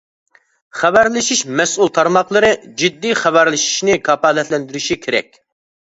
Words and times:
خەۋەرلىشىش 0.79 1.43
مەسئۇل 1.59 1.91
تارماقلىرى 1.99 2.49
جىددىي 2.83 3.15
خەۋەرلىشىشنى 3.23 3.99
كاپالەتلەندۈرۈشى 4.09 5.03
كېرەك. 5.07 5.43